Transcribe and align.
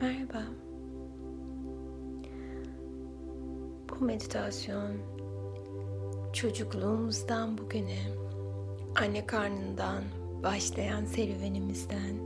Merhaba. 0.00 0.42
Bu 3.88 4.04
meditasyon 4.04 4.92
çocukluğumuzdan 6.32 7.58
bugüne 7.58 7.98
anne 9.00 9.26
karnından 9.26 10.04
başlayan 10.42 11.04
serüvenimizden 11.04 12.16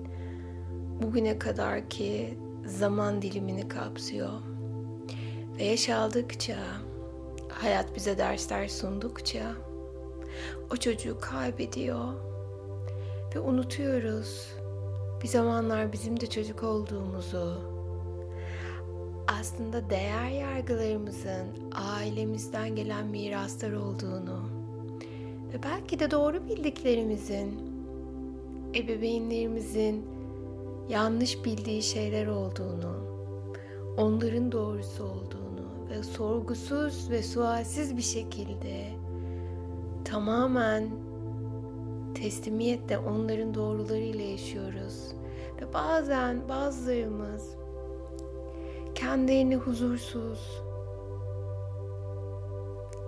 bugüne 1.02 1.38
kadar 1.38 1.90
ki 1.90 2.38
zaman 2.66 3.22
dilimini 3.22 3.68
kapsıyor. 3.68 4.32
Ve 5.58 5.64
yaş 5.64 5.88
aldıkça, 5.88 6.56
hayat 7.48 7.96
bize 7.96 8.18
dersler 8.18 8.68
sundukça 8.68 9.52
o 10.72 10.76
çocuğu 10.76 11.20
kaybediyor 11.20 12.14
ve 13.34 13.40
unutuyoruz 13.40 14.61
bir 15.22 15.28
zamanlar 15.28 15.92
bizim 15.92 16.20
de 16.20 16.26
çocuk 16.26 16.62
olduğumuzu, 16.62 17.58
aslında 19.40 19.90
değer 19.90 20.30
yargılarımızın 20.30 21.46
ailemizden 21.72 22.76
gelen 22.76 23.06
miraslar 23.06 23.72
olduğunu 23.72 24.48
ve 25.52 25.62
belki 25.62 25.98
de 25.98 26.10
doğru 26.10 26.48
bildiklerimizin 26.48 27.60
ebeveynlerimizin 28.74 30.06
yanlış 30.88 31.44
bildiği 31.44 31.82
şeyler 31.82 32.26
olduğunu, 32.26 32.96
onların 33.96 34.52
doğrusu 34.52 35.04
olduğunu 35.04 35.88
ve 35.90 36.02
sorgusuz 36.02 37.10
ve 37.10 37.22
sualsiz 37.22 37.96
bir 37.96 38.02
şekilde 38.02 38.88
tamamen 40.04 40.90
teslimiyetle 42.22 42.98
onların 42.98 43.54
doğrularıyla 43.54 44.24
yaşıyoruz. 44.24 45.14
Ve 45.60 45.72
bazen 45.74 46.48
bazılarımız 46.48 47.50
kendilerini 48.94 49.56
huzursuz, 49.56 50.62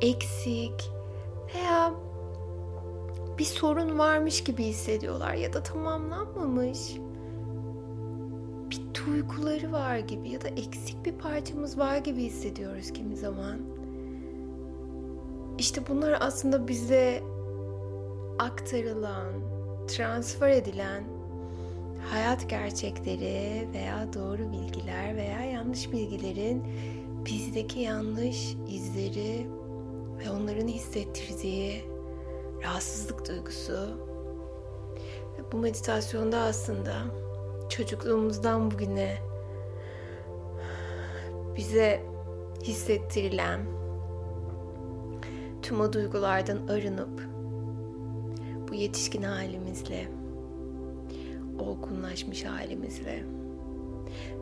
eksik 0.00 0.90
veya 1.54 1.94
bir 3.38 3.44
sorun 3.44 3.98
varmış 3.98 4.44
gibi 4.44 4.64
hissediyorlar 4.64 5.34
ya 5.34 5.52
da 5.52 5.62
tamamlanmamış 5.62 6.96
bir 8.70 8.80
duyguları 8.94 9.72
var 9.72 9.98
gibi 9.98 10.28
ya 10.28 10.40
da 10.40 10.48
eksik 10.48 11.04
bir 11.04 11.12
parçamız 11.12 11.78
var 11.78 11.96
gibi 11.96 12.22
hissediyoruz 12.22 12.92
kimi 12.92 13.16
zaman. 13.16 13.58
İşte 15.58 15.82
bunlar 15.88 16.18
aslında 16.20 16.68
bize 16.68 17.22
aktarılan, 18.38 19.32
transfer 19.88 20.48
edilen 20.48 21.04
hayat 22.10 22.50
gerçekleri 22.50 23.68
veya 23.72 24.12
doğru 24.12 24.52
bilgiler 24.52 25.16
veya 25.16 25.40
yanlış 25.40 25.92
bilgilerin 25.92 26.64
bizdeki 27.26 27.80
yanlış 27.80 28.56
izleri 28.68 29.46
ve 30.18 30.30
onların 30.30 30.68
hissettirdiği 30.68 31.84
rahatsızlık 32.62 33.28
duygusu. 33.28 33.88
Bu 35.52 35.56
meditasyonda 35.56 36.38
aslında 36.38 36.92
çocukluğumuzdan 37.68 38.70
bugüne 38.70 39.18
bize 41.56 42.02
hissettirilen 42.62 43.60
tüm 45.62 45.80
o 45.80 45.92
duygulardan 45.92 46.66
arınıp 46.66 47.33
bu 48.74 48.78
yetişkin 48.78 49.22
halimizle, 49.22 50.08
olgunlaşmış 51.58 52.44
halimizle 52.44 53.24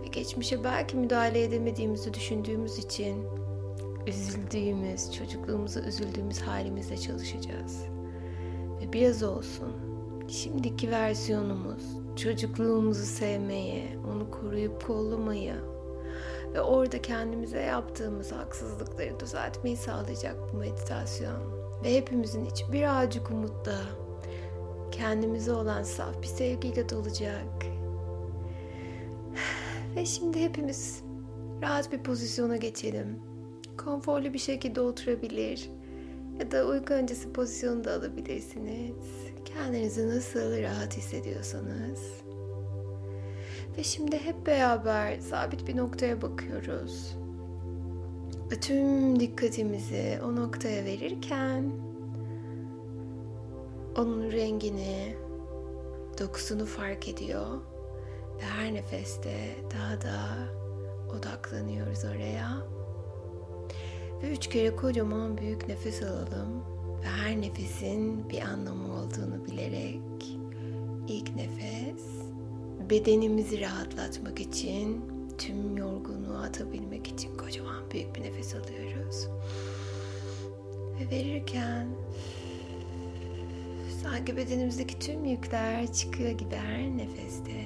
ve 0.02 0.06
geçmişe 0.12 0.64
belki 0.64 0.96
müdahale 0.96 1.42
edemediğimizi 1.42 2.14
düşündüğümüz 2.14 2.78
için 2.78 3.24
üzüldüğümüz, 4.06 5.12
çocukluğumuza 5.12 5.80
üzüldüğümüz 5.80 6.40
halimizle 6.40 6.96
çalışacağız. 6.96 7.84
Ve 8.80 8.92
biraz 8.92 9.22
olsun 9.22 9.72
şimdiki 10.28 10.90
versiyonumuz 10.90 11.82
çocukluğumuzu 12.16 13.04
sevmeyi, 13.04 13.84
onu 14.14 14.30
koruyup 14.30 14.86
kollamayı 14.86 15.54
ve 16.54 16.60
orada 16.60 17.02
kendimize 17.02 17.60
yaptığımız 17.60 18.32
haksızlıkları 18.32 19.20
düzeltmeyi 19.20 19.76
sağlayacak 19.76 20.36
bu 20.52 20.56
meditasyon. 20.56 21.62
Ve 21.84 21.96
hepimizin 21.96 22.44
içi 22.44 22.72
birazcık 22.72 23.30
umutla 23.30 24.01
kendimize 25.02 25.52
olan 25.52 25.82
saf 25.82 26.22
bir 26.22 26.26
sevgiyle 26.26 26.88
dolacak. 26.88 27.66
Ve 29.96 30.06
şimdi 30.06 30.40
hepimiz 30.40 31.02
rahat 31.62 31.92
bir 31.92 31.98
pozisyona 31.98 32.56
geçelim. 32.56 33.18
Konforlu 33.78 34.32
bir 34.32 34.38
şekilde 34.38 34.80
oturabilir 34.80 35.70
ya 36.40 36.50
da 36.50 36.66
uyku 36.66 36.94
öncesi 36.94 37.32
pozisyonu 37.32 37.84
da 37.84 37.92
alabilirsiniz. 37.94 38.96
Kendinizi 39.44 40.08
nasıl 40.08 40.62
rahat 40.62 40.96
hissediyorsanız. 40.96 42.00
Ve 43.78 43.82
şimdi 43.82 44.18
hep 44.18 44.46
beraber 44.46 45.18
sabit 45.18 45.66
bir 45.66 45.76
noktaya 45.76 46.22
bakıyoruz. 46.22 47.16
Ve 48.52 48.60
tüm 48.60 49.20
dikkatimizi 49.20 50.18
o 50.24 50.36
noktaya 50.36 50.84
verirken 50.84 51.91
onun 53.98 54.32
rengini, 54.32 55.16
dokusunu 56.20 56.66
fark 56.66 57.08
ediyor 57.08 57.60
ve 58.38 58.42
her 58.42 58.74
nefeste 58.74 59.56
daha 59.74 60.00
da 60.00 60.18
odaklanıyoruz 61.18 62.04
oraya. 62.04 62.66
Ve 64.22 64.32
üç 64.32 64.46
kere 64.46 64.76
kocaman 64.76 65.38
büyük 65.38 65.68
nefes 65.68 66.02
alalım 66.02 66.64
ve 67.02 67.06
her 67.06 67.40
nefesin 67.40 68.30
bir 68.30 68.40
anlamı 68.40 69.00
olduğunu 69.00 69.44
bilerek 69.44 70.38
ilk 71.08 71.36
nefes 71.36 72.04
bedenimizi 72.90 73.60
rahatlatmak 73.60 74.40
için 74.40 75.04
tüm 75.38 75.76
yorgunluğu 75.76 76.38
atabilmek 76.38 77.06
için 77.06 77.36
kocaman 77.36 77.90
büyük 77.90 78.14
bir 78.14 78.22
nefes 78.22 78.54
alıyoruz. 78.54 79.28
Ve 81.00 81.10
verirken 81.10 81.88
Sanki 84.02 84.36
bedenimizdeki 84.36 84.98
tüm 84.98 85.24
yükler 85.24 85.92
çıkıyor 85.92 86.30
gibi 86.30 86.54
her 86.54 86.96
nefeste. 86.96 87.64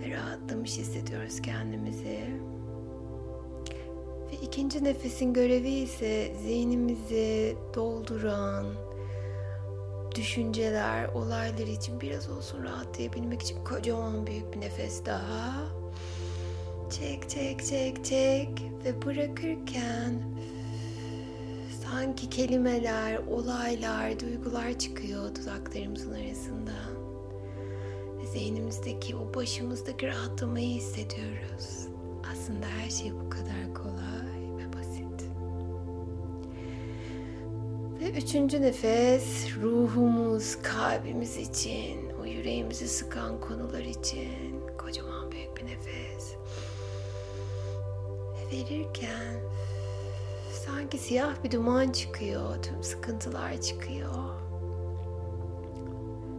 Ve 0.00 0.16
rahatlamış 0.16 0.78
hissediyoruz 0.78 1.42
kendimizi. 1.42 2.20
Ve 4.32 4.36
ikinci 4.42 4.84
nefesin 4.84 5.32
görevi 5.32 5.70
ise 5.70 6.34
zihnimizi 6.42 7.56
dolduran 7.74 8.66
düşünceler, 10.14 11.08
olaylar 11.08 11.66
için 11.66 12.00
biraz 12.00 12.28
olsun 12.30 12.64
rahatlayabilmek 12.64 13.42
için 13.42 13.64
kocaman 13.64 14.26
büyük 14.26 14.54
bir 14.54 14.60
nefes 14.60 15.04
daha. 15.04 15.68
Çek, 16.90 17.30
çek, 17.30 17.66
çek, 17.66 18.04
çek 18.04 18.62
ve 18.84 19.02
bırakırken 19.02 20.22
Sanki 21.90 22.30
kelimeler, 22.30 23.18
olaylar, 23.30 24.20
duygular 24.20 24.78
çıkıyor 24.78 25.34
dudaklarımızın 25.34 26.14
arasından. 26.14 26.96
Ve 28.18 28.26
zihnimizdeki 28.26 29.16
o 29.16 29.34
başımızdaki 29.34 30.06
rahatlamayı 30.06 30.68
hissediyoruz. 30.68 31.88
Aslında 32.32 32.66
her 32.66 32.90
şey 32.90 33.12
bu 33.14 33.30
kadar 33.30 33.74
kolay 33.74 34.58
ve 34.58 34.72
basit. 34.72 35.30
Ve 38.00 38.10
üçüncü 38.10 38.62
nefes 38.62 39.56
ruhumuz, 39.62 40.56
kalbimiz 40.62 41.36
için, 41.36 42.10
o 42.22 42.24
yüreğimizi 42.24 42.88
sıkan 42.88 43.40
konular 43.40 43.84
için 43.84 44.60
kocaman 44.78 45.32
büyük 45.32 45.56
bir 45.56 45.64
nefes. 45.64 46.34
Ve 48.34 48.56
verirken 48.56 49.40
Sanki 50.66 50.98
siyah 50.98 51.44
bir 51.44 51.50
duman 51.50 51.92
çıkıyor, 51.92 52.62
tüm 52.62 52.82
sıkıntılar 52.82 53.60
çıkıyor. 53.60 54.40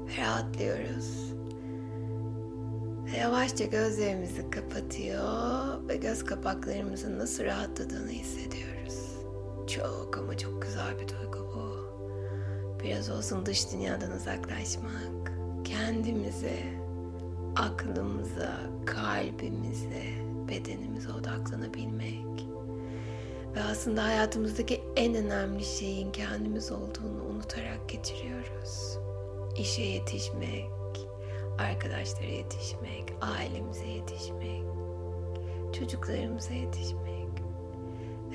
Ve 0.07 0.21
rahatlıyoruz. 0.21 1.33
Ve 3.05 3.17
yavaşça 3.17 3.65
gözlerimizi 3.65 4.49
kapatıyor 4.49 5.87
ve 5.87 5.95
göz 5.95 6.25
kapaklarımızın 6.25 7.19
nasıl 7.19 7.43
rahatladığını 7.43 8.09
hissediyoruz. 8.09 9.17
Çok 9.67 10.17
ama 10.17 10.37
çok 10.37 10.61
güzel 10.61 10.99
bir 10.99 11.07
duygu 11.07 11.51
bu. 11.55 11.77
Biraz 12.83 13.09
olsun 13.09 13.45
dış 13.45 13.71
dünyadan 13.71 14.11
uzaklaşmak, 14.11 15.31
kendimize, 15.63 16.59
aklımıza, 17.55 18.59
kalbimize, 18.85 20.03
bedenimize 20.49 21.11
odaklanabilmek 21.11 22.46
ve 23.57 23.63
aslında 23.63 24.03
hayatımızdaki 24.03 24.81
en 24.95 25.15
önemli 25.15 25.65
şeyin 25.65 26.11
kendimiz 26.11 26.71
olduğunu 26.71 27.23
unutarak 27.29 27.89
geçiriyoruz. 27.89 28.97
İşe 29.59 29.81
yetişmek, 29.81 30.69
arkadaşlara 31.59 32.27
yetişmek, 32.27 33.13
ailemize 33.21 33.85
yetişmek, 33.85 34.63
çocuklarımıza 35.79 36.53
yetişmek 36.53 37.27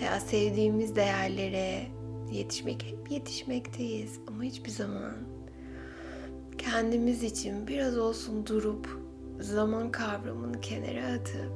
veya 0.00 0.20
sevdiğimiz 0.20 0.96
değerlere 0.96 1.86
yetişmek 2.32 2.84
hep 2.84 3.10
yetişmekteyiz 3.10 4.20
ama 4.26 4.42
hiçbir 4.42 4.70
zaman 4.70 5.14
kendimiz 6.58 7.22
için 7.22 7.66
biraz 7.66 7.98
olsun 7.98 8.46
durup 8.46 8.88
zaman 9.40 9.90
kavramını 9.90 10.60
kenara 10.60 11.06
atıp 11.06 11.52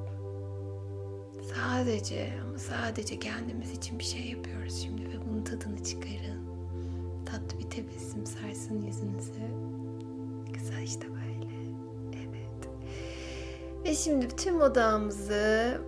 sadece 1.55 2.46
sadece 2.59 3.19
kendimiz 3.19 3.73
için 3.73 3.99
bir 3.99 4.05
şey 4.05 4.31
yapıyoruz 4.31 4.83
şimdi 4.83 5.03
ve 5.03 5.27
bunun 5.29 5.45
tadını 5.45 5.85
çıkarın. 5.85 6.47
Tatlı 7.27 7.59
bir 7.59 7.71
tebessüm 7.71 8.27
sarsın 8.27 8.83
yüzünüzü. 8.83 9.33
Güzel 10.53 10.83
işte 10.83 11.07
böyle. 11.09 11.53
Evet. 12.13 12.69
Ve 13.85 13.95
şimdi 13.95 14.29
tüm 14.37 14.61
odamızı 14.61 15.81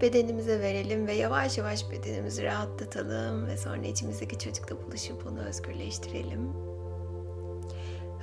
bedenimize 0.00 0.60
verelim 0.60 1.06
ve 1.06 1.12
yavaş 1.12 1.58
yavaş 1.58 1.90
bedenimizi 1.90 2.42
rahatlatalım 2.42 3.46
ve 3.46 3.56
sonra 3.56 3.86
içimizdeki 3.86 4.38
çocukla 4.38 4.86
buluşup 4.86 5.26
onu 5.26 5.40
özgürleştirelim. 5.40 6.52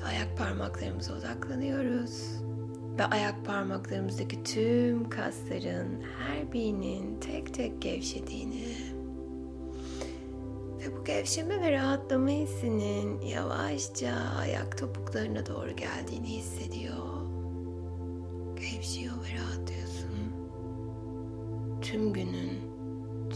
Ayak 0.05 0.37
parmaklarımıza 0.37 1.13
odaklanıyoruz. 1.13 2.48
Ve 2.99 3.05
ayak 3.05 3.45
parmaklarımızdaki 3.45 4.43
tüm 4.43 5.09
kasların 5.09 6.01
her 6.01 6.53
birinin 6.53 7.19
tek 7.19 7.53
tek 7.53 7.81
gevşediğini 7.81 8.75
ve 10.79 10.97
bu 10.97 11.03
gevşeme 11.03 11.61
ve 11.61 11.71
rahatlama 11.71 12.29
hissinin 12.29 13.21
yavaşça 13.21 14.13
ayak 14.39 14.77
topuklarına 14.77 15.45
doğru 15.45 15.75
geldiğini 15.75 16.27
hissediyor. 16.27 16.95
Gevşiyor 18.55 19.13
ve 19.13 19.39
rahatlıyorsun. 19.39 20.33
Tüm 21.81 22.13
günün, 22.13 22.59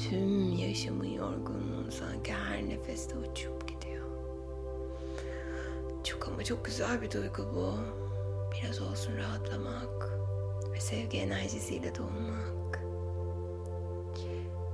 tüm 0.10 0.54
yaşamın 0.54 1.10
yorgunluğun 1.10 1.90
sanki 1.90 2.34
her 2.34 2.70
nefeste 2.70 3.16
uçup 3.18 3.68
gidiyor. 3.68 4.08
Çok 6.04 6.28
ama 6.28 6.44
çok 6.44 6.66
güzel 6.66 7.02
bir 7.02 7.12
duygu 7.12 7.44
bu. 7.56 8.03
Biraz 8.64 8.82
olsun 8.82 9.18
rahatlamak 9.18 10.20
ve 10.74 10.80
sevgi 10.80 11.18
enerjisiyle 11.18 11.96
dolmak. 11.96 12.84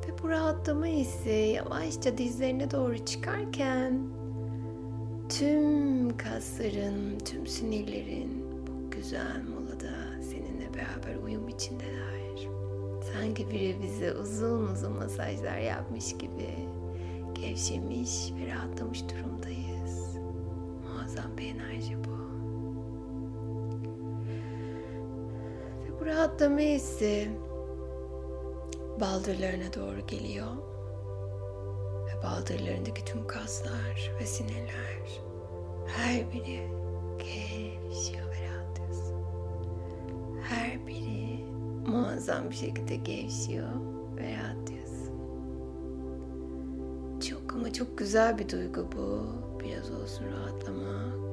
Ve 0.07 0.23
bu 0.23 0.29
rahatlama 0.29 0.85
hissi 0.85 1.29
yavaşça 1.29 2.17
dizlerine 2.17 2.71
doğru 2.71 3.05
çıkarken 3.05 3.99
tüm 5.29 6.17
kasların, 6.17 7.19
tüm 7.19 7.47
sinirlerin 7.47 8.45
bu 8.67 8.91
güzel 8.91 9.43
molada 9.49 10.21
seninle 10.21 10.73
beraber 10.73 11.23
uyum 11.23 11.47
içindeler. 11.49 12.47
Sanki 13.13 13.51
biri 13.51 13.75
bize 13.83 14.13
uzun 14.13 14.67
uzun 14.67 14.91
masajlar 14.91 15.57
yapmış 15.57 16.17
gibi 16.17 16.55
gevşemiş 17.33 18.31
ve 18.31 18.53
rahatlamış 18.53 19.03
durumdayız. 19.09 20.17
Muazzam 20.83 21.37
bir 21.37 21.55
enerji 21.55 21.97
bu. 22.03 22.08
Rahatlama 26.09 26.59
hissi 26.59 27.31
baldırlarına 29.01 29.73
doğru 29.75 30.07
geliyor. 30.07 30.47
Ve 32.07 32.23
baldırlarındaki 32.23 33.05
tüm 33.05 33.27
kaslar 33.27 34.11
ve 34.19 34.25
sinirler 34.25 35.21
her 35.87 36.31
biri 36.31 36.67
gevşiyor 37.17 38.25
ve 38.27 38.49
rahatlıyorsun. 38.49 39.23
Her 40.43 40.87
biri 40.87 41.45
muazzam 41.87 42.49
bir 42.49 42.55
şekilde 42.55 42.95
gevşiyor 42.95 43.69
ve 44.17 44.37
rahatlıyorsun. 44.37 45.19
Çok 47.29 47.53
ama 47.53 47.73
çok 47.73 47.97
güzel 47.97 48.37
bir 48.37 48.49
duygu 48.49 48.87
bu. 48.97 49.25
Biraz 49.59 49.91
olsun 49.91 50.25
rahatlamak 50.25 51.28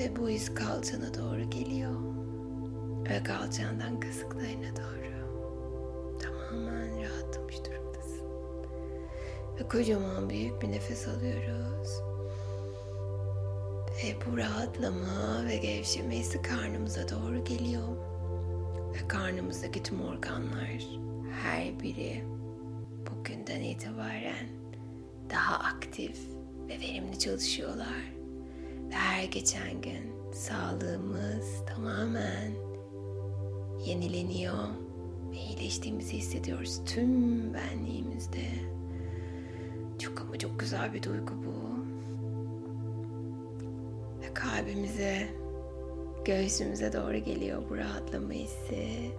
Ve 0.00 0.16
bu 0.16 0.28
his 0.28 0.54
kalçana 0.54 1.14
doğru 1.14 1.50
geliyor. 1.50 1.94
Ve 3.10 3.22
kalçandan 3.22 4.00
kasıklarına 4.00 4.76
doğru. 4.76 5.10
Tamamen 6.18 7.02
rahatlamış 7.02 7.56
durumdasın. 7.64 8.26
Ve 9.58 9.68
kocaman 9.68 10.30
büyük 10.30 10.62
bir 10.62 10.70
nefes 10.70 11.08
alıyoruz. 11.08 12.00
Ve 13.96 14.16
bu 14.26 14.36
rahatlama 14.36 15.44
ve 15.48 15.56
gevşeme 15.56 16.18
hissi 16.18 16.42
karnımıza 16.42 17.08
doğru 17.08 17.44
geliyor. 17.44 17.88
Ve 18.94 19.08
karnımızdaki 19.08 19.82
tüm 19.82 20.00
organlar 20.00 20.86
her 21.42 21.80
biri 21.80 22.24
bugünden 23.10 23.60
itibaren 23.60 24.48
daha 25.30 25.58
aktif 25.58 26.18
ve 26.68 26.80
verimli 26.80 27.18
çalışıyorlar. 27.18 28.19
Her 28.90 29.24
geçen 29.24 29.80
gün 29.80 30.32
sağlığımız 30.32 31.64
tamamen 31.66 32.52
yenileniyor 33.86 34.68
ve 35.30 35.36
iyileştiğimizi 35.36 36.16
hissediyoruz 36.16 36.80
tüm 36.86 37.54
benliğimizde. 37.54 38.44
Çok 39.98 40.20
ama 40.20 40.38
çok 40.38 40.60
güzel 40.60 40.94
bir 40.94 41.02
duygu 41.02 41.32
bu. 41.46 41.80
Ve 44.22 44.34
kalbimize, 44.34 45.28
göğsümüze 46.24 46.92
doğru 46.92 47.16
geliyor 47.16 47.62
bu 47.70 47.76
rahatlama 47.76 48.32
hissi. 48.32 49.10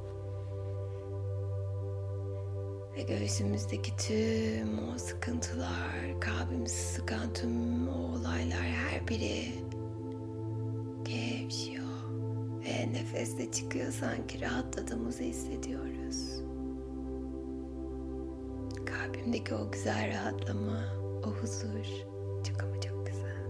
Ve 3.02 3.06
göğsümüzdeki 3.06 3.92
tüm 3.98 4.90
o 4.90 4.98
sıkıntılar, 4.98 6.20
kalbimizi 6.20 6.76
sıkan 6.76 7.34
tüm 7.34 7.88
o 7.88 7.92
olaylar 7.92 8.62
her 8.62 9.08
biri 9.08 9.46
gevşiyor. 11.04 11.86
Ve 12.66 12.94
nefeste 12.94 13.52
çıkıyor 13.52 13.92
sanki 13.92 14.42
rahatladığımızı 14.42 15.24
hissediyoruz. 15.24 16.42
Kalbimdeki 18.86 19.56
o 19.56 19.72
güzel 19.72 20.14
rahatlama, 20.14 20.84
o 21.26 21.30
huzur 21.30 21.86
çok 22.44 22.64
ama 22.64 22.82
çok 22.82 23.08
güzel. 23.08 23.44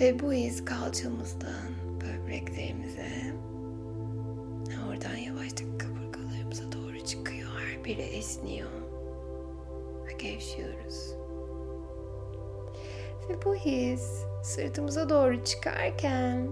Ve 0.00 0.20
bu 0.20 0.32
iz 0.32 0.64
kalçamızdan 0.64 1.70
böbreklerimize 2.00 3.34
oradan 4.88 5.16
yavaşça 5.16 5.72
biri 7.92 8.02
esniyor 8.02 8.68
ve 10.06 10.12
gevşiyoruz. 10.12 11.14
Ve 13.28 13.44
bu 13.44 13.54
his 13.54 14.24
sırtımıza 14.42 15.08
doğru 15.08 15.44
çıkarken 15.44 16.48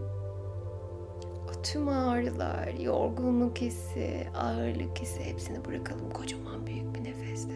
o 1.49 1.62
tüm 1.62 1.88
ağrılar, 1.88 2.68
yorgunluk 2.68 3.59
hissi, 3.59 4.26
ağırlık 4.35 4.99
hissi 4.99 5.25
hepsini 5.25 5.64
bırakalım 5.64 6.11
kocaman 6.11 6.66
büyük 6.66 6.94
bir 6.94 7.04
nefeste. 7.04 7.54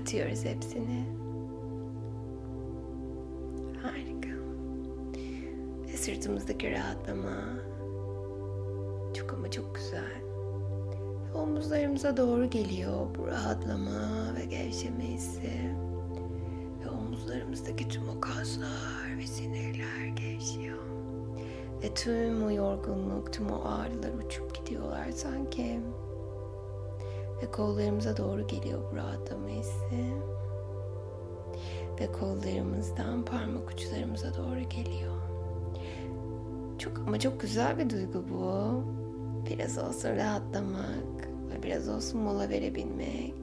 Atıyoruz 0.00 0.44
hepsini. 0.44 1.04
Harika. 3.82 4.30
Ve 5.88 5.96
sırtımızdaki 5.96 6.70
rahatlama 6.72 7.36
çok 9.14 9.32
ama 9.32 9.50
çok 9.50 9.74
güzel. 9.74 10.29
Omuzlarımıza 11.34 12.16
doğru 12.16 12.50
geliyor 12.50 13.06
bu 13.18 13.26
rahatlama 13.26 14.34
ve 14.36 14.44
gevşeme 14.44 15.04
hissi. 15.04 15.74
Ve 16.84 16.90
omuzlarımızdaki 16.90 17.88
tüm 17.88 18.08
o 18.08 18.20
kaslar 18.20 19.18
ve 19.18 19.26
sinirler 19.26 20.06
gevşiyor. 20.06 20.78
Ve 21.82 21.94
tüm 21.94 22.42
o 22.46 22.50
yorgunluk, 22.50 23.32
tüm 23.32 23.50
o 23.50 23.64
ağrılar 23.64 24.24
uçup 24.26 24.54
gidiyorlar 24.54 25.10
sanki. 25.10 25.80
Ve 27.42 27.50
kollarımıza 27.50 28.16
doğru 28.16 28.46
geliyor 28.46 28.92
bu 28.92 28.96
rahatlama 28.96 29.48
hissi. 29.48 30.04
Ve 32.00 32.12
kollarımızdan 32.12 33.24
parmak 33.24 33.70
uçlarımıza 33.70 34.34
doğru 34.34 34.68
geliyor. 34.68 35.16
Çok 36.78 36.98
ama 36.98 37.18
çok 37.18 37.40
güzel 37.40 37.78
bir 37.78 37.90
duygu 37.90 38.24
bu. 38.30 38.82
Biraz 39.50 39.78
olsun 39.78 40.16
rahatlamak 40.16 41.19
ve 41.50 41.62
biraz 41.62 41.88
olsun 41.88 42.20
mola 42.20 42.48
verebilmek. 42.48 43.34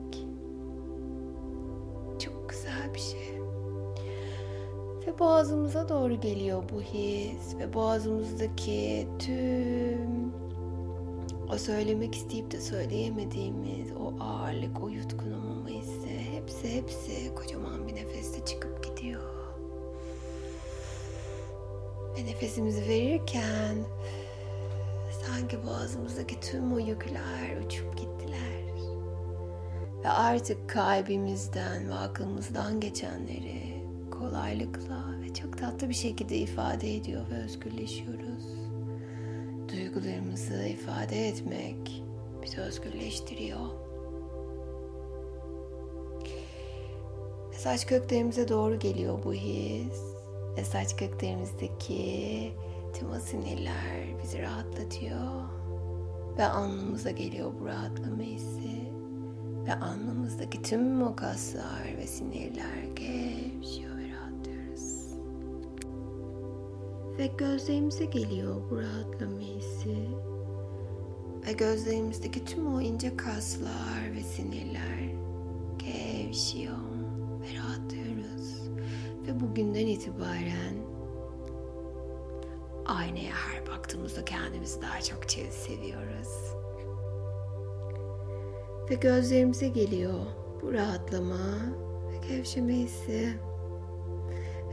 Çok 2.20 2.50
güzel 2.50 2.94
bir 2.94 3.00
şey. 3.00 3.38
Ve 5.08 5.20
boğazımıza 5.20 5.90
doğru 5.90 6.22
geliyor 6.22 6.64
bu 6.74 6.82
his 6.82 7.56
ve 7.60 7.74
boğazımızdaki 7.74 9.08
tüm 9.20 10.32
o 11.54 11.58
söylemek 11.58 12.16
isteyip 12.16 12.52
de 12.52 12.62
söyleyemediğimiz 12.62 13.92
o 13.92 14.24
ağırlık, 14.24 14.84
o 14.84 14.88
yutkun 14.88 15.32
olma 15.32 15.70
hissi 15.70 16.20
hepsi 16.34 16.76
hepsi 16.76 17.36
kocaman 17.36 17.88
bir 17.88 17.96
nefeste 17.96 18.46
çıkıp 18.46 18.84
gidiyor. 18.84 19.22
Ve 22.18 22.26
nefesimizi 22.26 22.88
verirken 22.88 23.78
sanki 25.38 25.58
boğazımızdaki 25.68 26.40
tüm 26.40 26.74
o 26.74 26.80
yükler 26.80 27.66
uçup 27.66 27.98
gittiler. 27.98 28.38
Ve 30.04 30.10
artık 30.10 30.70
kalbimizden 30.70 31.90
ve 31.90 31.94
aklımızdan 31.94 32.80
geçenleri 32.80 33.84
kolaylıkla 34.12 35.22
ve 35.22 35.34
çok 35.34 35.58
tatlı 35.58 35.90
bir 35.90 35.94
şekilde 35.94 36.38
ifade 36.38 36.96
ediyor 36.96 37.22
ve 37.32 37.44
özgürleşiyoruz. 37.44 38.46
Duygularımızı 39.70 40.68
ifade 40.68 41.28
etmek 41.28 42.04
bizi 42.44 42.62
özgürleştiriyor. 42.62 43.70
Ve 47.52 47.58
saç 47.58 47.88
köklerimize 47.88 48.48
doğru 48.48 48.80
geliyor 48.80 49.24
bu 49.24 49.34
his. 49.34 50.02
Ve 50.58 50.64
saç 50.64 50.96
köklerimizdeki 50.96 52.52
tüm 53.00 53.12
o 53.12 53.20
sinirler 53.20 54.22
bizi 54.24 54.42
rahatlatıyor. 54.42 55.50
Ve 56.38 56.46
alnımıza 56.46 57.12
geliyor 57.12 57.52
bu 57.62 57.66
rahatlama 57.66 58.22
hissi. 58.22 58.92
Ve 59.66 59.74
alnımızdaki 59.74 60.62
tüm 60.62 61.02
o 61.02 61.16
kaslar 61.16 61.98
ve 61.98 62.08
sinirler 62.08 62.84
gevşiyor 62.96 63.98
ve 63.98 64.12
rahatlıyoruz. 64.14 65.14
Ve 67.18 67.28
gözlerimize 67.38 68.06
geliyor 68.06 68.62
bu 68.72 68.82
rahatlama 68.82 69.40
hissi. 69.40 69.98
Ve 71.48 71.54
gözlerimizdeki 71.54 72.46
tüm 72.46 72.76
o 72.76 72.82
ince 72.82 73.18
kaslar 73.18 74.12
ve 74.16 74.24
sinirler 74.24 75.14
gevşiyor 75.78 76.78
ve 77.42 77.58
rahatlıyoruz. 77.58 78.70
Ve 79.28 79.40
bugünden 79.40 79.88
itibaren 79.88 80.97
aynaya 82.88 83.34
her 83.36 83.68
baktığımızda 83.68 84.26
kendimizi 84.26 84.82
daha 84.82 85.02
çok 85.02 85.26
seviyoruz. 85.52 86.58
Ve 88.90 88.96
gözlerimize 88.96 89.68
geliyor 89.68 90.26
bu 90.62 90.74
rahatlama 90.74 91.56
ve 92.12 92.28
gevşeme 92.28 92.74
hissi. 92.74 93.34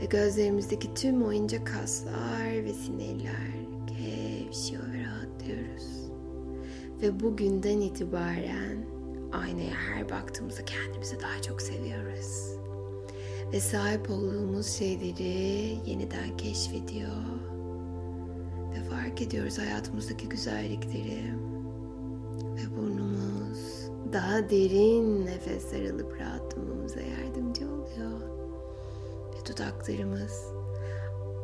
Ve 0.01 0.05
gözlerimizdeki 0.05 0.93
tüm 0.93 1.25
o 1.25 1.33
ince 1.33 1.63
kaslar 1.63 2.53
ve 2.63 2.73
sinirler 2.73 3.55
gevşiyor 3.87 4.83
ve 4.93 5.03
rahatlıyoruz. 5.03 6.11
Ve 7.01 7.19
bugünden 7.19 7.79
itibaren 7.79 8.85
aynaya 9.33 9.73
her 9.73 10.09
baktığımızda 10.09 10.65
kendimizi 10.65 11.19
daha 11.19 11.41
çok 11.41 11.61
seviyoruz. 11.61 12.55
Ve 13.53 13.59
sahip 13.59 14.09
olduğumuz 14.09 14.67
şeyleri 14.67 15.77
yeniden 15.85 16.37
keşfediyor. 16.37 17.44
Fark 19.15 19.27
ediyoruz 19.27 19.57
hayatımızdaki 19.57 20.29
güzellikleri. 20.29 21.33
Ve 22.55 22.77
burnumuz 22.77 23.89
daha 24.13 24.49
derin 24.49 25.25
nefesler 25.25 25.89
alıp 25.89 26.19
rahatlamamıza 26.19 26.99
yardımcı 26.99 27.65
oluyor. 27.65 28.19
Ve 29.33 29.45
dudaklarımız 29.49 30.43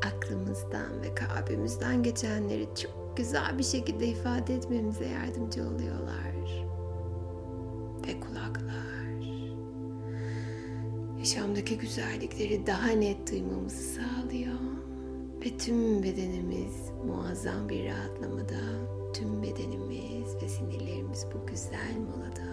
aklımızdan 0.06 1.02
ve 1.02 1.16
kalbimizden 1.16 2.04
geçenleri 2.04 2.68
çok 2.82 3.18
güzel 3.18 3.58
bir 3.58 3.64
şekilde 3.64 4.08
ifade 4.08 4.56
etmemize 4.56 5.06
yardımcı 5.06 5.62
oluyorlar. 5.68 6.66
Ve 8.08 8.20
kulaklar 8.20 9.22
yaşamdaki 11.20 11.78
güzellikleri 11.78 12.68
daha 12.68 12.90
net 12.90 13.32
duymamızı 13.32 13.84
sağlıyor. 13.84 14.60
Ve 15.46 15.58
tüm 15.58 16.04
bedenimiz 16.04 16.91
muazzam 17.08 17.70
bir 17.70 17.86
rahatlamada, 17.86 18.62
tüm 19.14 19.44
bedenimiz 19.44 20.36
ve 20.44 20.50
sinirlerimiz 20.50 21.26
bu 21.34 21.48
güzel 21.48 21.98
molada. 21.98 22.52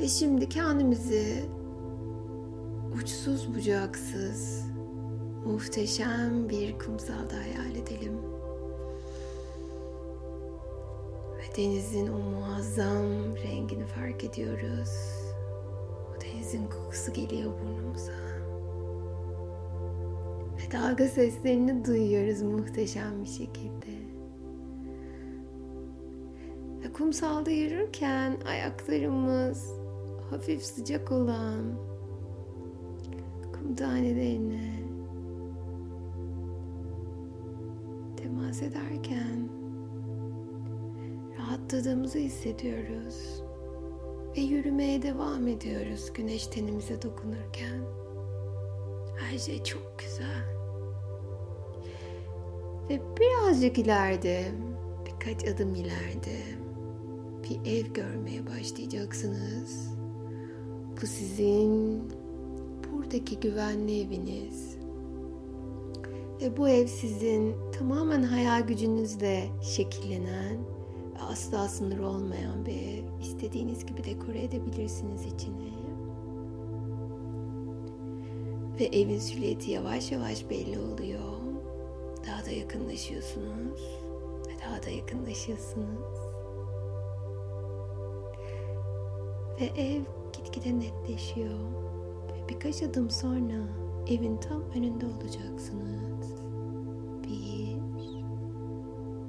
Ve 0.00 0.08
şimdi 0.08 0.48
kendimizi 0.48 1.44
uçsuz 2.94 3.54
bucaksız, 3.54 4.64
muhteşem 5.46 6.48
bir 6.48 6.78
kumsalda 6.78 7.36
hayal 7.36 7.76
edelim. 7.76 8.12
Ve 11.38 11.56
denizin 11.56 12.06
o 12.06 12.18
muazzam 12.18 13.36
rengini 13.36 13.86
fark 13.86 14.24
ediyoruz. 14.24 14.90
O 16.10 16.20
denizin 16.20 16.66
kokusu 16.66 17.12
geliyor 17.12 17.52
burnumuza. 17.52 17.77
Dalga 20.72 21.08
seslerini 21.08 21.84
duyuyoruz 21.84 22.42
muhteşem 22.42 23.22
bir 23.24 23.28
şekilde. 23.28 24.08
Ve 26.84 26.92
kumsalda 26.92 27.50
yürürken 27.50 28.36
ayaklarımız 28.46 29.74
hafif 30.30 30.62
sıcak 30.62 31.12
olan 31.12 31.78
kum 33.52 33.74
tanelerine 33.74 34.82
temas 38.16 38.62
ederken 38.62 39.48
rahatladığımızı 41.38 42.18
hissediyoruz 42.18 43.42
ve 44.36 44.40
yürümeye 44.40 45.02
devam 45.02 45.48
ediyoruz 45.48 46.12
güneş 46.14 46.46
tenimize 46.46 47.02
dokunurken. 47.02 47.80
Her 49.16 49.38
şey 49.38 49.64
çok 49.64 49.98
güzel. 49.98 50.57
Ve 52.90 53.00
birazcık 53.20 53.78
ileride, 53.78 54.44
birkaç 55.06 55.48
adım 55.48 55.74
ileride 55.74 56.38
bir 57.42 57.70
ev 57.70 57.86
görmeye 57.86 58.46
başlayacaksınız. 58.46 59.94
Bu 61.02 61.06
sizin 61.06 62.02
buradaki 62.92 63.40
güvenli 63.40 64.00
eviniz. 64.00 64.78
Ve 66.40 66.56
bu 66.56 66.68
ev 66.68 66.86
sizin 66.86 67.54
tamamen 67.78 68.22
hayal 68.22 68.66
gücünüzle 68.66 69.48
şekillenen 69.62 70.58
ve 71.14 71.22
asla 71.30 71.68
sınır 71.68 71.98
olmayan 71.98 72.66
bir 72.66 72.72
ev. 72.72 73.20
İstediğiniz 73.20 73.86
gibi 73.86 74.04
dekore 74.04 74.42
edebilirsiniz 74.42 75.26
içini. 75.26 75.72
Ve 78.80 78.84
evin 78.84 79.18
silüeti 79.18 79.70
yavaş 79.70 80.12
yavaş 80.12 80.50
belli 80.50 80.78
oluyor. 80.78 81.37
Daha 82.28 82.46
da 82.46 82.50
yakınlaşıyorsunuz. 82.50 83.80
Ve 84.48 84.52
daha 84.64 84.82
da 84.82 84.90
yakınlaşıyorsunuz. 84.90 86.18
Ve 89.60 89.64
ev 89.64 90.02
gitgide 90.32 90.78
netleşiyor. 90.78 91.58
Ve 92.28 92.48
birkaç 92.48 92.82
adım 92.82 93.10
sonra 93.10 93.68
evin 94.08 94.36
tam 94.36 94.62
önünde 94.70 95.06
olacaksınız. 95.06 96.42
Bir, 97.22 97.76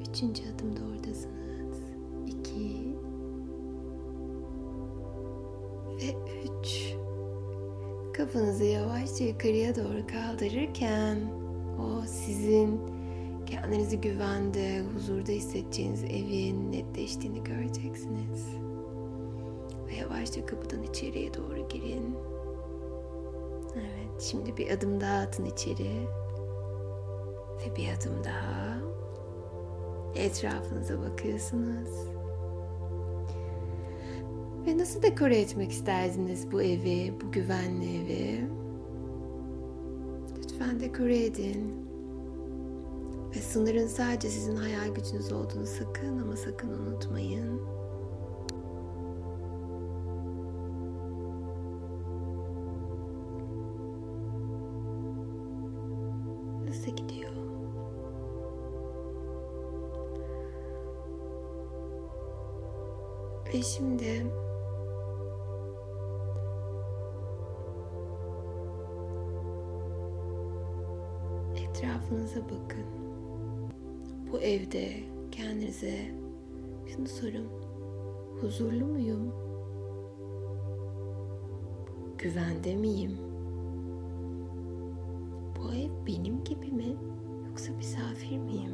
üçüncü 0.10 0.44
adımda 0.56 0.82
oradasınız. 0.92 1.80
İki 2.28 2.96
ve 5.98 6.16
üç. 6.44 6.96
Kafanızı 8.14 8.64
yavaşça 8.64 9.24
yukarıya 9.24 9.76
doğru 9.76 10.08
kaldırırken 10.08 11.18
o 11.80 12.06
sizin 12.06 12.89
kendinizi 13.62 14.02
güvende, 14.02 14.82
huzurda 14.82 15.32
hissedeceğiniz 15.32 16.04
evin 16.04 16.72
netleştiğini 16.72 17.44
göreceksiniz. 17.44 18.46
Ve 19.88 19.96
yavaşça 19.96 20.46
kapıdan 20.46 20.84
içeriye 20.84 21.34
doğru 21.34 21.68
girin. 21.70 22.16
Evet, 23.76 24.22
şimdi 24.22 24.58
bir 24.58 24.72
adım 24.72 25.02
daha 25.02 25.18
atın 25.20 25.46
içeri. 25.46 26.08
Ve 27.60 27.76
bir 27.76 27.90
adım 27.98 28.24
daha. 28.24 28.78
Etrafınıza 30.16 31.02
bakıyorsunuz. 31.02 31.90
Ve 34.68 34.78
nasıl 34.78 35.02
dekore 35.02 35.38
etmek 35.38 35.72
isterdiniz 35.72 36.52
bu 36.52 36.62
evi, 36.62 37.14
bu 37.22 37.32
güvenli 37.32 37.98
evi? 37.98 38.46
Lütfen 40.38 40.80
dekore 40.80 41.26
edin. 41.26 41.79
Ve 43.36 43.42
sınırın 43.42 43.88
sadece 43.88 44.30
sizin 44.30 44.56
hayal 44.56 44.88
gücünüz 44.88 45.32
olduğunu 45.32 45.66
sakın 45.66 46.18
ama 46.18 46.36
sakın 46.36 46.70
unutmayın. 46.70 47.62
Nasıl 56.68 56.92
gidiyor? 56.96 57.32
Ve 63.54 63.62
şimdi 63.62 64.26
etrafınıza 71.56 72.42
bakın. 72.42 73.09
Bu 74.32 74.40
evde 74.40 74.90
kendinize 75.32 75.96
şunu 76.88 77.08
sorun. 77.08 77.48
Huzurlu 78.42 78.86
muyum? 78.86 79.34
Güvende 82.18 82.76
miyim? 82.76 83.18
Bu 85.58 85.74
ev 85.74 85.90
benim 86.08 86.44
gibi 86.44 86.72
mi? 86.72 86.96
Yoksa 87.48 87.74
misafir 87.74 88.38
miyim? 88.38 88.74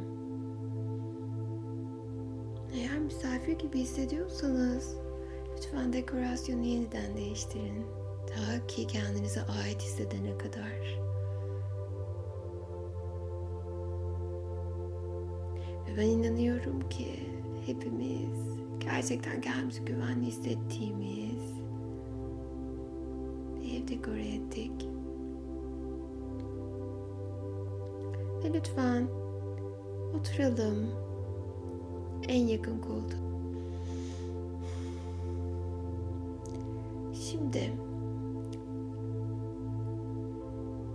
Eğer 2.74 2.98
misafir 2.98 3.52
gibi 3.52 3.78
hissediyorsanız 3.78 4.96
lütfen 5.56 5.92
dekorasyonu 5.92 6.62
yeniden 6.62 7.16
değiştirin. 7.16 7.86
Ta 8.26 8.66
ki 8.66 8.86
kendinize 8.86 9.42
ait 9.42 9.82
hissedene 9.82 10.38
kadar. 10.38 11.05
Ben 15.96 16.06
inanıyorum 16.06 16.88
ki 16.88 17.06
hepimiz 17.66 18.58
gerçekten 18.80 19.40
kendimizi 19.40 19.84
güvenli 19.84 20.26
hissettiğimiz 20.26 21.54
bir 23.60 23.82
ev 23.82 23.88
dekore 23.88 24.28
ettik. 24.28 24.88
Ve 28.44 28.52
lütfen 28.54 29.08
oturalım 30.14 30.90
en 32.28 32.46
yakın 32.46 32.78
koltuğa. 32.78 33.26
Şimdi 37.14 37.72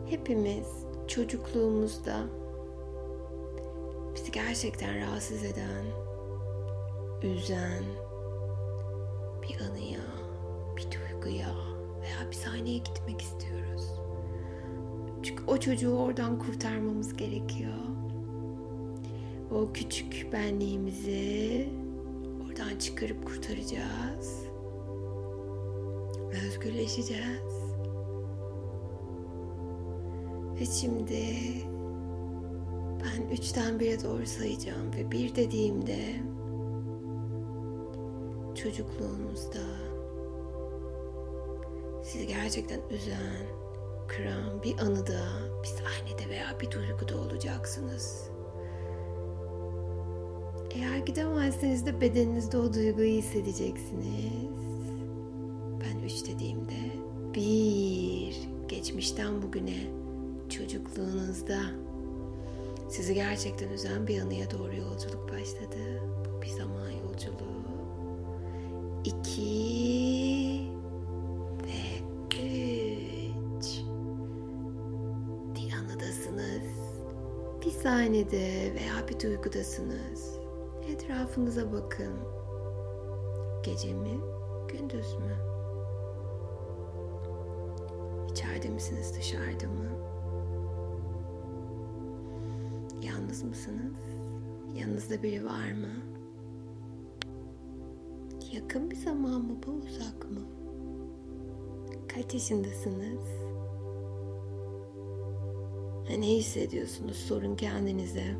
hepimiz 0.09 0.67
çocukluğumuzda 1.07 2.40
gerçekten 4.31 4.99
rahatsız 4.99 5.43
eden, 5.43 5.85
üzen 7.23 7.83
bir 9.41 9.61
anıya, 9.61 9.99
bir 10.77 10.83
duyguya 10.91 11.55
veya 12.01 12.31
bir 12.31 12.35
sahneye 12.35 12.77
gitmek 12.77 13.21
istiyoruz. 13.21 13.87
Çünkü 15.23 15.43
o 15.47 15.57
çocuğu 15.57 15.97
oradan 15.97 16.39
kurtarmamız 16.39 17.13
gerekiyor. 17.17 17.73
O 19.51 19.73
küçük 19.73 20.29
benliğimizi 20.33 21.69
oradan 22.45 22.77
çıkarıp 22.79 23.25
kurtaracağız. 23.25 24.45
Özgürleşeceğiz. 26.45 27.61
Ve 30.59 30.65
şimdi 30.65 31.25
ben 33.03 33.35
üçten 33.35 33.79
bire 33.79 34.03
doğru 34.03 34.25
sayacağım 34.25 34.93
ve 34.93 35.11
bir 35.11 35.35
dediğimde 35.35 36.15
çocukluğunuzda 38.55 39.59
sizi 42.03 42.27
gerçekten 42.27 42.79
üzen, 42.89 43.47
kıran 44.07 44.63
bir 44.63 44.79
anıda, 44.79 45.21
bir 45.63 45.67
sahnede 45.67 46.29
veya 46.29 46.59
bir 46.61 46.71
duyguda 46.71 47.17
olacaksınız. 47.21 48.29
Eğer 50.75 50.97
gidemezseniz 50.97 51.85
de 51.85 52.01
bedeninizde 52.01 52.57
o 52.57 52.73
duyguyu 52.73 53.17
hissedeceksiniz. 53.17 54.91
Ben 55.81 55.99
üç 56.05 56.27
dediğimde 56.27 56.91
bir, 57.33 58.37
geçmişten 58.67 59.41
bugüne, 59.41 59.87
çocukluğunuzda 60.49 61.59
sizi 62.91 63.13
gerçekten 63.13 63.69
üzen 63.69 64.07
bir 64.07 64.21
anıya 64.21 64.51
doğru 64.51 64.75
yolculuk 64.75 65.31
başladı. 65.31 66.01
Bu 66.25 66.41
bir 66.41 66.47
zaman 66.47 66.89
yolculuğu. 66.89 67.61
İki 69.05 70.71
ve 71.63 72.01
üç. 72.37 73.81
Bir 75.55 75.73
anıdasınız. 75.73 76.71
Bir 77.65 77.71
sahnede 77.71 78.73
veya 78.73 79.07
bir 79.09 79.19
duygudasınız. 79.19 80.39
Etrafınıza 80.89 81.71
bakın. 81.73 82.13
Gece 83.63 83.93
mi, 83.93 84.19
gündüz 84.67 85.13
mü? 85.13 85.35
İçeride 88.31 88.69
misiniz, 88.69 89.13
dışarıda 89.17 89.67
mı? 89.67 90.10
Yalnız 93.31 93.43
mısınız? 93.43 93.93
Yanınızda 94.75 95.23
biri 95.23 95.45
var 95.45 95.71
mı? 95.71 95.93
Yakın 98.53 98.91
bir 98.91 98.95
zaman 98.95 99.41
mı 99.41 99.55
bu 99.67 99.71
uzak 99.71 100.31
mı? 100.31 100.41
Kaç 102.07 102.33
yaşındasınız? 102.33 103.23
Ne 106.19 106.27
hissediyorsunuz? 106.27 107.17
Sorun 107.17 107.55
kendinize. 107.55 108.35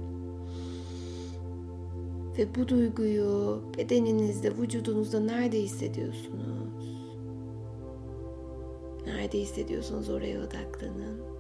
Ve 2.38 2.56
bu 2.56 2.67
duyguyu 2.67 3.62
bedeninizde, 3.77 4.58
vücudunuzda 4.58 5.19
nerede 5.19 5.62
hissediyorsunuz? 5.62 7.06
Nerede 9.06 9.39
hissediyorsunuz 9.39 10.10
oraya 10.10 10.39
odaklanın. 10.39 11.31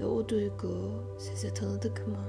Ve 0.00 0.06
o 0.06 0.28
duygu 0.28 0.90
size 1.18 1.54
tanıdık 1.54 2.06
mı? 2.08 2.24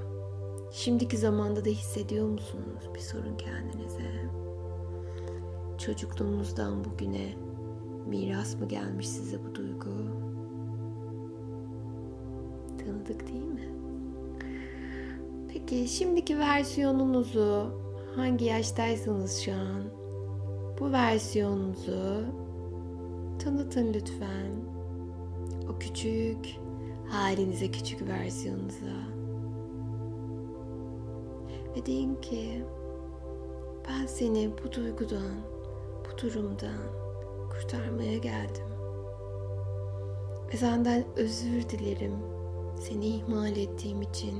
Şimdiki 0.72 1.18
zamanda 1.18 1.66
da 1.66 1.70
hissediyor 1.70 2.28
musunuz? 2.28 2.90
Bir 2.96 3.00
sorun 3.00 3.38
kendinize. 3.38 4.30
Çocukluğunuzdan 5.78 6.84
bugüne 6.84 7.36
miras 8.08 8.60
mı 8.60 8.68
gelmiş 8.68 9.10
size 9.10 9.38
bu 9.44 9.56
duygu? 9.56 9.90
Tanıdık 12.86 13.28
değil 13.28 13.46
mi? 13.46 13.70
Peki 15.54 15.88
şimdiki 15.88 16.40
versiyonunuzu 16.40 17.72
hangi 18.16 18.46
yaştaysanız 18.46 19.40
şu 19.40 19.54
an 19.54 19.84
bu 20.80 20.92
versiyonunuzu 20.92 22.26
tanıtın 23.40 23.94
lütfen. 23.94 24.52
O 25.70 25.80
küçük 25.80 26.65
halinize 27.10 27.72
küçük 27.72 28.08
versiyonunuza. 28.08 29.16
Ve 31.76 31.86
deyin 31.86 32.16
ki 32.16 32.64
ben 33.90 34.06
seni 34.06 34.52
bu 34.64 34.72
duygudan, 34.72 35.36
bu 36.06 36.22
durumdan 36.22 36.82
kurtarmaya 37.52 38.18
geldim. 38.18 38.66
Ve 40.54 40.58
senden 40.58 41.04
özür 41.16 41.70
dilerim 41.70 42.14
seni 42.80 43.06
ihmal 43.06 43.58
ettiğim 43.58 44.02
için. 44.02 44.36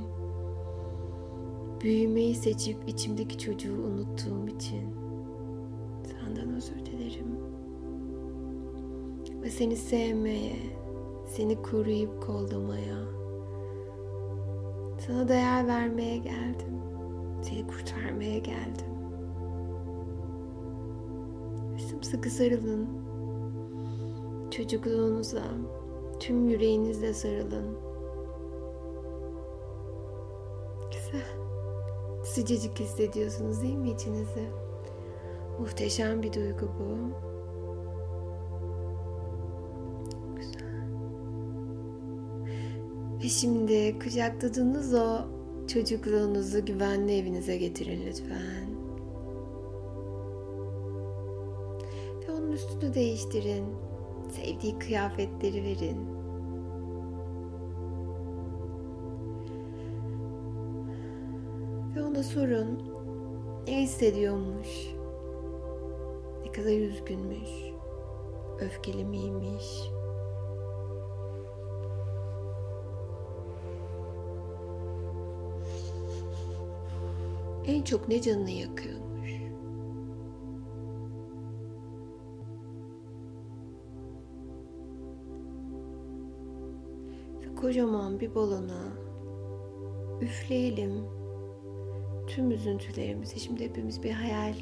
Büyümeyi 1.82 2.36
seçip 2.36 2.78
içimdeki 2.88 3.38
çocuğu 3.38 3.74
unuttuğum 3.74 4.48
için. 4.48 4.96
Senden 6.04 6.56
özür 6.56 6.86
dilerim. 6.86 7.40
Ve 9.42 9.50
seni 9.50 9.76
sevmeye, 9.76 10.56
seni 11.26 11.62
koruyup 11.62 12.24
kollamaya, 12.24 12.98
sana 14.98 15.28
değer 15.28 15.68
vermeye 15.68 16.18
geldim. 16.18 16.82
Seni 17.42 17.68
kurtarmaya 17.68 18.38
geldim. 18.38 18.86
Sımsıkı 21.78 22.30
sarılın. 22.30 22.88
Çocukluğunuza, 24.52 25.44
tüm 26.20 26.50
yüreğinizle 26.50 27.14
sarılın. 27.14 27.78
Güzel. 30.92 31.26
Sıcacık 32.24 32.80
hissediyorsunuz 32.80 33.62
değil 33.62 33.76
mi 33.76 33.92
içinizi? 33.92 34.50
Muhteşem 35.60 36.24
bir 36.24 36.34
duygu 36.34 36.66
bu. 36.80 36.98
Ve 43.26 43.30
şimdi 43.30 44.00
kucakladığınız 44.00 44.94
o 44.94 45.18
çocukluğunuzu 45.68 46.66
güvenli 46.66 47.18
evinize 47.18 47.58
getirin 47.58 48.06
lütfen. 48.08 48.70
Ve 52.22 52.32
onun 52.32 52.52
üstünü 52.52 52.94
değiştirin. 52.94 53.66
Sevdiği 54.30 54.80
kıyafetleri 54.80 55.64
verin. 55.64 56.08
Ve 61.96 62.04
ona 62.04 62.24
sorun 62.24 62.80
ne 63.68 63.82
hissediyormuş? 63.82 64.96
kadar 66.56 66.78
üzgünmüş. 66.78 67.50
Öfkeli 68.60 69.06
miymiş? 69.06 69.95
En 77.68 77.82
çok 77.82 78.08
ne 78.08 78.22
canını 78.22 78.52
yakıyormuş? 78.52 79.32
Ve 87.42 87.56
kocaman 87.56 88.20
bir 88.20 88.36
balona 88.36 88.98
üfleyelim 90.22 90.92
tüm 92.28 92.52
üzüntülerimizi. 92.52 93.40
Şimdi 93.40 93.64
hepimiz 93.64 94.04
bir 94.04 94.12
hayal 94.12 94.54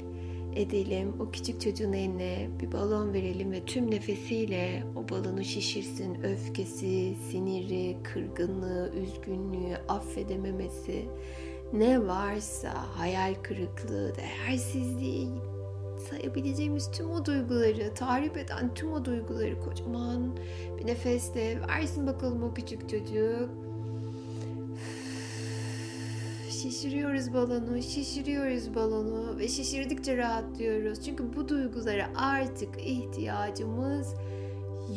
edelim. 0.55 1.13
O 1.19 1.31
küçük 1.31 1.61
çocuğun 1.61 1.93
eline 1.93 2.49
bir 2.61 2.71
balon 2.71 3.13
verelim 3.13 3.51
ve 3.51 3.65
tüm 3.65 3.91
nefesiyle 3.91 4.83
o 4.95 5.09
balonu 5.09 5.43
şişirsin. 5.43 6.23
Öfkesi, 6.23 7.15
siniri, 7.29 7.97
kırgınlığı, 8.03 8.91
üzgünlüğü, 8.95 9.75
affedememesi 9.87 11.05
ne 11.73 12.07
varsa 12.07 12.73
hayal 12.97 13.33
kırıklığı, 13.43 14.13
değersizliği 14.15 15.29
sayabileceğimiz 16.09 16.91
tüm 16.91 17.11
o 17.11 17.25
duyguları, 17.25 17.93
tarif 17.93 18.37
eden 18.37 18.73
tüm 18.73 18.93
o 18.93 19.05
duyguları 19.05 19.59
kocaman 19.59 20.37
bir 20.79 20.87
nefesle 20.87 21.61
versin 21.67 22.07
bakalım 22.07 22.43
o 22.43 22.53
küçük 22.53 22.89
çocuk. 22.89 23.49
Şişiriyoruz 26.49 27.33
balonu, 27.33 27.81
şişiriyoruz 27.81 28.75
balonu 28.75 29.37
ve 29.37 29.47
şişirdikçe 29.47 30.17
rahatlıyoruz. 30.17 31.05
Çünkü 31.05 31.35
bu 31.35 31.49
duygulara 31.49 32.09
artık 32.15 32.81
ihtiyacımız 32.85 34.13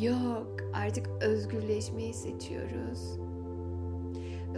yok. 0.01 0.47
Artık 0.73 1.07
özgürleşmeyi 1.21 2.13
seçiyoruz. 2.13 3.26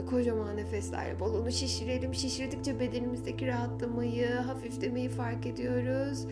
Kocaman 0.05 0.57
nefeslerle 0.57 1.19
balonu 1.19 1.51
şişirelim. 1.51 2.13
Şişirdikçe 2.13 2.79
bedenimizdeki 2.79 3.47
rahatlamayı, 3.47 4.29
hafiflemeyi 4.29 5.09
fark 5.09 5.45
ediyoruz. 5.45 6.25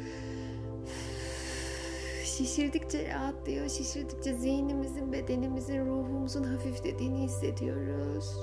Şişirdikçe 2.23 3.13
rahatlıyor. 3.13 3.69
Şişirdikçe 3.69 4.33
zihnimizin, 4.33 5.11
bedenimizin, 5.11 5.85
ruhumuzun 5.85 6.43
hafiflediğini 6.43 7.17
hissediyoruz. 7.17 8.37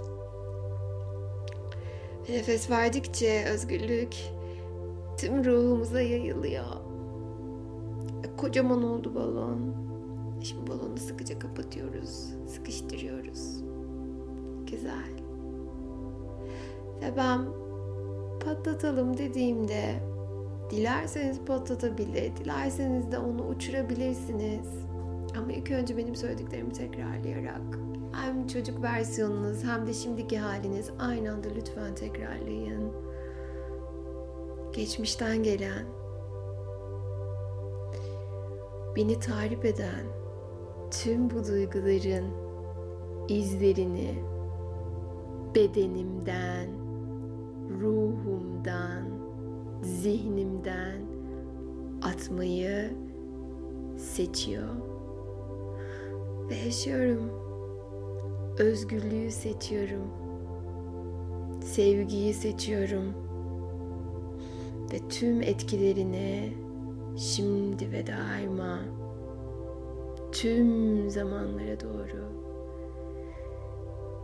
Nefes 2.29 2.71
verdikçe 2.71 3.45
özgürlük 3.45 4.17
tüm 5.19 5.45
ruhumuza 5.45 6.01
yayılıyor. 6.01 6.65
Kocaman 8.37 8.83
oldu 8.83 9.15
balon. 9.15 9.75
Şimdi 10.43 10.71
balonu 10.71 10.99
sıkıca 10.99 11.39
kapatıyoruz, 11.39 12.29
sıkıştırıyoruz. 12.47 13.63
Güzel. 14.71 15.14
Ve 17.03 17.17
ben 17.17 17.47
patlatalım 18.45 19.19
dediğimde 19.19 19.95
dilerseniz 20.71 21.41
patlatabilir, 21.47 22.37
dilerseniz 22.37 23.13
de 23.13 23.19
onu 23.19 23.47
uçurabilirsiniz. 23.47 24.69
Ama 25.39 25.53
ilk 25.53 25.71
önce 25.71 25.97
benim 25.97 26.17
söylediklerimi 26.17 26.73
tekrarlayarak 26.73 27.79
hem 28.13 28.47
çocuk 28.47 28.83
versiyonunuz 28.83 29.65
hem 29.65 29.87
de 29.87 29.93
şimdiki 29.93 30.39
haliniz 30.39 30.91
aynı 30.99 31.33
anda 31.33 31.49
lütfen 31.57 31.95
tekrarlayın. 31.95 32.93
Geçmişten 34.73 35.43
gelen, 35.43 35.87
beni 38.97 39.21
tarif 39.21 39.65
eden 39.65 40.05
tüm 40.91 41.31
bu 41.31 41.47
duyguların 41.47 42.25
izlerini 43.29 44.15
bedenimden, 45.55 46.84
ruhumdan, 47.71 49.05
zihnimden 49.83 51.01
atmayı 52.03 52.93
seçiyor 53.97 54.69
ve 56.51 56.55
yaşıyorum. 56.55 57.31
Özgürlüğü 58.59 59.31
seçiyorum. 59.31 60.11
Sevgiyi 61.63 62.35
seçiyorum. 62.35 63.15
Ve 64.93 65.09
tüm 65.09 65.43
etkilerini 65.43 66.53
şimdi 67.17 67.93
ve 67.93 68.07
daima 68.07 68.79
tüm 70.33 71.11
zamanlara 71.11 71.81
doğru 71.81 72.25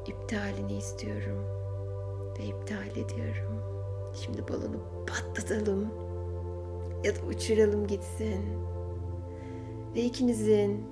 iptalini 0.06 0.76
istiyorum 0.76 1.59
ve 2.40 2.44
iptal 2.44 2.90
ediyorum. 2.90 3.62
Şimdi 4.24 4.48
balonu 4.48 5.06
patlatalım 5.06 5.88
ya 7.04 7.16
da 7.16 7.20
uçuralım 7.26 7.86
gitsin. 7.86 8.44
Ve 9.94 10.04
ikinizin 10.04 10.84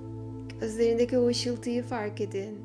gözlerindeki 0.61 1.17
o 1.17 1.27
ışıltıyı 1.27 1.83
fark 1.83 2.21
edin. 2.21 2.59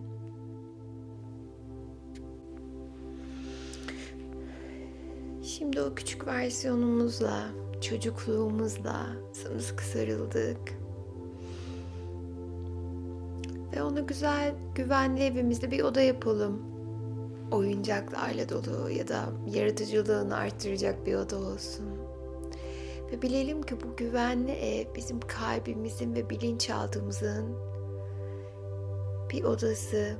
Şimdi 5.42 5.80
o 5.80 5.94
küçük 5.94 6.26
versiyonumuzla, 6.26 7.48
çocukluğumuzla 7.80 9.06
sımsıkı 9.32 9.84
sarıldık. 9.84 10.58
Ve 13.76 13.82
onu 13.82 14.06
güzel, 14.06 14.54
güvenli 14.74 15.22
evimizde 15.22 15.70
bir 15.70 15.82
oda 15.82 16.00
yapalım. 16.00 16.73
Oyuncaklarla 17.54 18.48
dolu 18.48 18.90
ya 18.90 19.08
da 19.08 19.24
yaratıcılığını 19.54 20.36
arttıracak 20.36 21.06
bir 21.06 21.14
oda 21.14 21.36
olsun. 21.36 21.86
Ve 23.12 23.22
bilelim 23.22 23.62
ki 23.62 23.76
bu 23.84 23.96
güvenli 23.96 24.52
ev 24.52 24.94
bizim 24.94 25.20
kalbimizin 25.20 26.14
ve 26.14 26.30
bilinçaltımızın 26.30 27.56
bir 29.30 29.44
odası. 29.44 30.16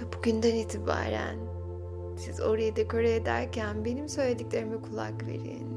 Ve 0.00 0.12
bugünden 0.16 0.54
itibaren 0.54 1.36
siz 2.16 2.40
orayı 2.40 2.76
dekore 2.76 3.14
ederken 3.14 3.84
benim 3.84 4.08
söylediklerime 4.08 4.76
kulak 4.82 5.26
verin. 5.26 5.68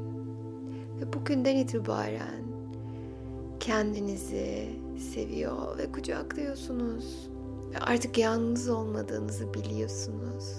Ve 1.00 1.12
bugünden 1.12 1.56
itibaren 1.56 2.44
kendinizi 3.60 4.68
seviyor 5.14 5.78
ve 5.78 5.92
kucaklıyorsunuz. 5.92 7.35
Artık 7.80 8.18
yalnız 8.18 8.68
olmadığınızı 8.68 9.54
biliyorsunuz. 9.54 10.52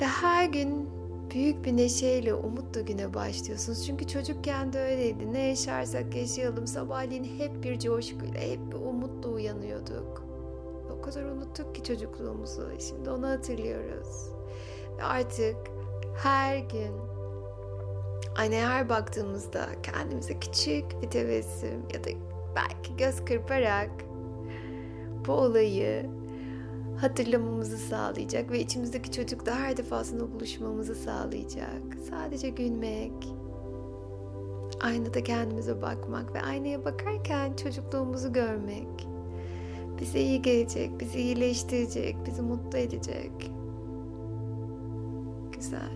Ve 0.00 0.06
her 0.06 0.44
gün 0.44 0.90
büyük 1.30 1.64
bir 1.64 1.76
neşeyle, 1.76 2.34
umutla 2.34 2.80
güne 2.80 3.14
başlıyorsunuz. 3.14 3.86
Çünkü 3.86 4.06
çocukken 4.06 4.72
de 4.72 4.80
öyleydi. 4.80 5.32
Ne 5.32 5.48
yaşarsak 5.48 6.16
yaşayalım 6.16 6.66
sabahleyin 6.66 7.38
hep 7.38 7.62
bir 7.62 7.78
coşkuyla, 7.78 8.40
hep 8.40 8.72
bir 8.72 8.76
umutla 8.76 9.28
uyanıyorduk 9.28 10.24
kadar 11.04 11.24
unuttuk 11.24 11.74
ki 11.74 11.84
çocukluğumuzu. 11.84 12.68
Şimdi 12.88 13.10
onu 13.10 13.28
hatırlıyoruz. 13.28 14.28
Ve 14.98 15.02
artık 15.02 15.56
her 16.16 16.58
gün 16.58 16.92
aynaya 18.36 18.70
her 18.70 18.88
baktığımızda 18.88 19.66
kendimize 19.82 20.38
küçük 20.38 21.02
bir 21.02 21.10
tebessüm 21.10 21.82
ya 21.94 22.04
da 22.04 22.10
belki 22.56 22.96
göz 22.96 23.24
kırparak 23.24 23.90
bu 25.26 25.32
olayı 25.32 26.06
hatırlamamızı 27.00 27.78
sağlayacak 27.78 28.50
ve 28.50 28.60
içimizdeki 28.60 29.12
çocukla 29.12 29.54
her 29.54 29.76
defasında 29.76 30.32
buluşmamızı 30.32 30.94
sağlayacak. 30.94 31.82
Sadece 32.10 32.48
gülmek, 32.48 33.28
aynada 34.80 35.22
kendimize 35.22 35.82
bakmak 35.82 36.34
ve 36.34 36.42
aynaya 36.42 36.84
bakarken 36.84 37.56
çocukluğumuzu 37.56 38.32
görmek 38.32 39.14
bize 40.00 40.20
iyi 40.20 40.42
gelecek, 40.42 41.00
bizi 41.00 41.20
iyileştirecek, 41.20 42.16
bizi 42.26 42.42
mutlu 42.42 42.78
edecek. 42.78 43.50
Güzel. 45.52 45.92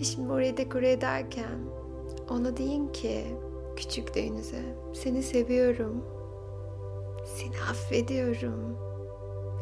Ve 0.00 0.04
şimdi 0.04 0.32
orayı 0.32 0.56
dekore 0.56 0.90
ederken 0.90 1.58
ona 2.30 2.56
deyin 2.56 2.88
ki 2.88 3.24
küçüklüğünüze 3.76 4.62
seni 4.92 5.22
seviyorum. 5.22 6.04
Seni 7.36 7.60
affediyorum. 7.70 8.78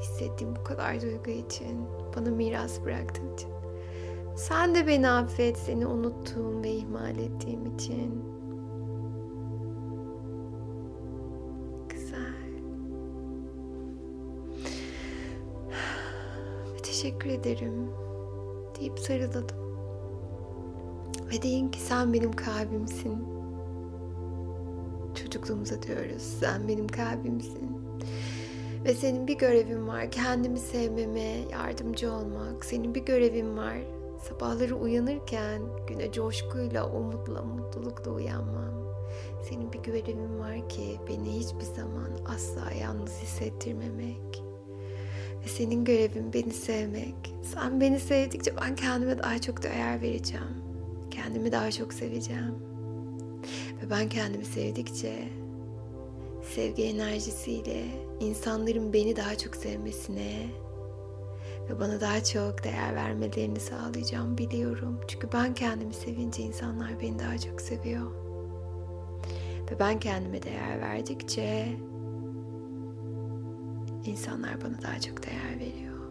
Hissettiğim 0.01 0.57
bu 0.57 0.65
kadar 0.65 1.03
duygu 1.03 1.31
için, 1.31 1.87
bana 2.17 2.31
miras 2.31 2.85
bıraktığın 2.85 3.35
için. 3.35 3.51
Sen 4.37 4.75
de 4.75 4.87
beni 4.87 5.09
affet 5.09 5.59
seni 5.59 5.87
unuttuğum 5.87 6.63
ve 6.63 6.71
ihmal 6.71 7.19
ettiğim 7.19 7.67
için. 7.67 8.25
teşekkür 16.83 17.31
ederim 17.31 17.91
deyip 18.81 18.99
sarıladım. 18.99 19.57
Ve 21.33 21.43
deyin 21.43 21.69
ki 21.69 21.81
sen 21.81 22.13
benim 22.13 22.33
kalbimsin. 22.33 23.36
Çocukluğumuza 25.37 25.83
diyoruz. 25.83 26.23
Sen 26.41 26.69
benim 26.69 26.89
kalbimsin. 26.89 27.87
Ve 28.85 28.95
senin 28.95 29.27
bir 29.27 29.39
görevin 29.39 29.89
var. 29.89 30.11
Kendimi 30.11 30.59
sevmeme 30.59 31.39
yardımcı 31.53 32.13
olmak. 32.13 32.65
Senin 32.65 32.95
bir 32.95 33.01
görevin 33.01 33.57
var. 33.57 33.77
Sabahları 34.29 34.77
uyanırken 34.77 35.63
güne 35.89 36.13
coşkuyla, 36.13 36.91
umutla, 36.91 37.43
mutlulukla 37.43 38.11
uyanmam. 38.11 38.87
Senin 39.49 39.73
bir 39.73 39.79
görevin 39.79 40.39
var 40.39 40.69
ki 40.69 41.01
beni 41.09 41.39
hiçbir 41.39 41.75
zaman 41.77 42.11
asla 42.27 42.71
yalnız 42.81 43.23
hissettirmemek. 43.23 44.43
Ve 45.45 45.49
senin 45.49 45.85
görevin 45.85 46.33
beni 46.33 46.53
sevmek. 46.53 47.35
Sen 47.55 47.81
beni 47.81 48.01
sevdikçe 48.01 48.57
ben 48.57 48.75
kendime 48.75 49.19
daha 49.19 49.41
çok 49.41 49.63
değer 49.63 50.03
vereceğim. 50.03 50.65
Kendimi 51.11 51.53
daha 51.53 51.71
çok 51.71 51.93
seveceğim. 51.93 52.76
Ve 53.87 53.91
ben 53.91 54.09
kendimi 54.09 54.45
sevdikçe 54.45 55.29
sevgi 56.43 56.83
enerjisiyle 56.85 57.85
insanların 58.21 58.93
beni 58.93 59.17
daha 59.17 59.39
çok 59.39 59.57
sevmesine 59.57 60.49
ve 61.71 61.81
bana 61.81 62.01
daha 62.01 62.25
çok 62.25 62.65
değer 62.65 62.95
vermelerini 62.95 63.61
sağlayacağım 63.61 64.39
biliyorum. 64.39 65.01
Çünkü 65.09 65.29
ben 65.33 65.55
kendimi 65.55 65.95
sevince 65.95 66.43
insanlar 66.43 67.01
beni 67.01 67.19
daha 67.19 67.39
çok 67.39 67.61
seviyor. 67.61 68.11
Ve 69.71 69.79
ben 69.79 70.01
kendime 70.01 70.43
değer 70.43 70.81
verdikçe 70.81 71.69
insanlar 74.05 74.61
bana 74.61 74.83
daha 74.83 75.01
çok 75.01 75.27
değer 75.27 75.61
veriyor. 75.61 76.11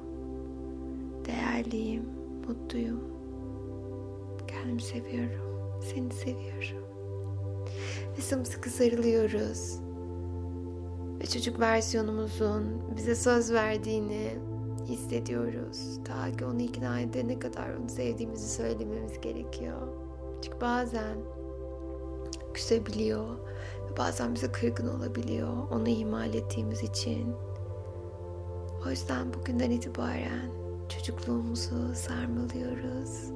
Değerliyim, 1.25 2.09
mutluyum. 2.47 3.03
Kendimi 4.47 4.81
seviyorum. 4.81 5.81
Seni 5.81 6.13
seviyorum. 6.13 6.94
Ve 8.17 8.21
sımsıkı 8.21 8.69
sarılıyoruz. 8.69 9.79
Ve 11.21 11.25
çocuk 11.25 11.59
versiyonumuzun 11.59 12.81
bize 12.97 13.15
söz 13.15 13.51
verdiğini 13.51 14.39
hissediyoruz. 14.85 15.99
Ta 16.05 16.37
ki 16.37 16.45
onu 16.45 16.61
ikna 16.61 16.99
edene 16.99 17.39
kadar 17.39 17.69
onu 17.69 17.89
sevdiğimizi 17.89 18.49
söylememiz 18.49 19.21
gerekiyor. 19.21 19.87
Çünkü 20.41 20.61
bazen 20.61 21.17
küsebiliyor. 22.53 23.37
Bazen 23.97 24.35
bize 24.35 24.51
kırgın 24.51 24.87
olabiliyor. 24.87 25.69
Onu 25.71 25.89
ihmal 25.89 26.33
ettiğimiz 26.33 26.83
için. 26.83 27.33
O 28.87 28.89
yüzden 28.89 29.33
bugünden 29.33 29.71
itibaren 29.71 30.51
çocukluğumuzu 30.89 31.95
sarmalıyoruz. 31.95 33.31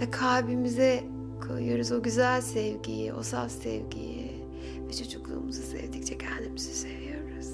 Ve 0.00 0.10
kalbimize 0.10 1.04
koyuyoruz 1.40 1.92
o 1.92 2.02
güzel 2.02 2.40
sevgiyi, 2.40 3.12
o 3.12 3.22
saf 3.22 3.50
sevgiyi. 3.50 4.44
Ve 4.88 4.92
çocukluğumuzu 4.92 5.62
sevdikçe 5.62 6.18
kendimizi 6.18 6.74
seviyoruz. 6.74 7.50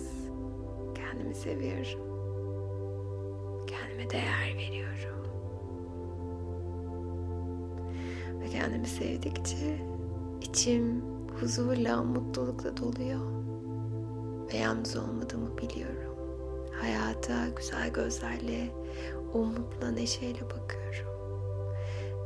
Kendimi 0.94 1.34
seviyorum. 1.34 2.10
Kendime 3.66 4.10
değer 4.10 4.54
veriyorum. 4.56 5.26
Ve 8.40 8.48
kendimi 8.48 8.86
sevdikçe 8.86 9.80
içim 10.40 11.02
huzurla, 11.40 12.02
mutlulukla 12.02 12.76
doluyor. 12.76 13.20
Ve 14.52 14.56
yalnız 14.56 14.96
olmadığımı 14.96 15.58
biliyorum. 15.58 16.16
Hayata 16.80 17.48
güzel 17.56 17.92
gözlerle, 17.92 18.70
umutla, 19.34 19.90
neşeyle 19.90 20.40
bakıyorum. 20.40 21.09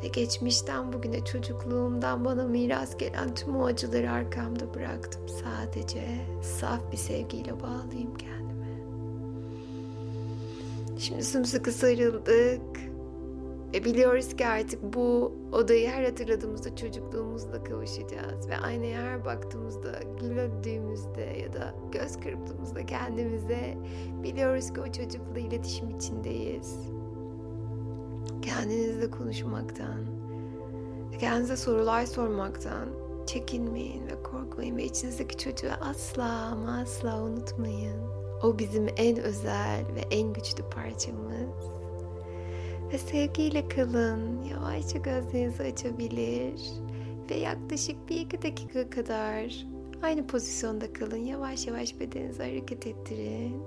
Ve 0.04 0.08
geçmişten 0.08 0.92
bugüne 0.92 1.24
çocukluğumdan 1.24 2.24
bana 2.24 2.44
miras 2.44 2.98
gelen 2.98 3.34
tüm 3.34 3.56
o 3.56 3.64
acıları 3.64 4.10
arkamda 4.10 4.74
bıraktım. 4.74 5.28
Sadece 5.28 6.04
saf 6.42 6.92
bir 6.92 6.96
sevgiyle 6.96 7.60
bağlayayım 7.60 8.14
kendime. 8.14 8.66
Şimdi 10.98 11.24
sımsıkı 11.24 11.72
sarıldık. 11.72 12.60
Ve 13.74 13.84
biliyoruz 13.84 14.36
ki 14.36 14.46
artık 14.46 14.82
bu 14.82 15.32
odayı 15.52 15.88
her 15.88 16.04
hatırladığımızda 16.04 16.76
çocukluğumuzla 16.76 17.64
kavuşacağız. 17.64 18.48
Ve 18.48 18.56
aynaya 18.56 19.02
her 19.02 19.24
baktığımızda, 19.24 20.00
güldüğümüzde 20.20 21.22
ya 21.22 21.52
da 21.52 21.74
göz 21.92 22.20
kırptığımızda 22.20 22.86
kendimize 22.86 23.74
biliyoruz 24.22 24.72
ki 24.72 24.80
o 24.80 24.92
çocukla 24.92 25.38
iletişim 25.38 25.90
içindeyiz. 25.90 26.78
Kendinizle 28.44 29.11
konuşmaktan, 29.11 30.04
kendinize 31.20 31.57
sorular 31.57 32.07
sormaktan 32.07 32.88
çekinmeyin 33.26 34.07
ve 34.07 34.22
korkmayın 34.22 34.76
ve 34.76 34.85
içinizdeki 34.85 35.37
çocuğu 35.37 35.72
asla 35.80 36.24
ama 36.24 36.78
asla 36.78 37.22
unutmayın. 37.22 38.00
O 38.42 38.59
bizim 38.59 38.87
en 38.96 39.18
özel 39.18 39.85
ve 39.94 40.00
en 40.11 40.33
güçlü 40.33 40.64
parçamız. 40.74 41.74
Ve 42.92 42.98
sevgiyle 42.98 43.68
kalın. 43.68 44.42
Yavaşça 44.42 44.98
gözlerinizi 44.98 45.62
açabilir. 45.62 46.61
Ve 47.30 47.35
yaklaşık 47.35 48.09
bir 48.09 48.20
iki 48.20 48.42
dakika 48.42 48.90
kadar 48.90 49.66
aynı 50.02 50.26
pozisyonda 50.26 50.92
kalın. 50.92 51.24
Yavaş 51.24 51.66
yavaş 51.66 52.00
bedeninizi 52.00 52.42
hareket 52.42 52.87
ettirin. 52.87 53.62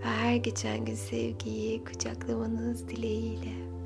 Ve 0.00 0.08
her 0.08 0.36
geçen 0.36 0.84
gün 0.84 0.94
sevgiyi 0.94 1.84
kucaklamanız 1.84 2.88
dileğiyle. 2.88 3.77